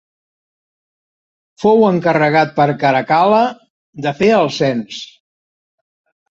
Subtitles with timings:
[1.63, 3.43] Fou encarregat per Caracal·la
[4.07, 4.99] de fer el cens.